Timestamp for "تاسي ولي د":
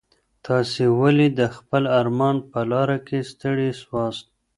0.45-1.41